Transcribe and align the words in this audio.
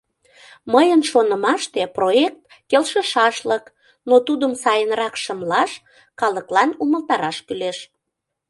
Мыйын 0.73 1.01
шонымаште, 1.09 1.81
проект 1.97 2.41
келшышашлык, 2.69 3.65
но 4.09 4.15
тудым 4.27 4.53
сайынрак 4.63 5.13
шымлаш, 5.23 5.71
калыклан 6.19 6.69
умылтараш 6.83 7.37
кӱлеш. 7.47 7.77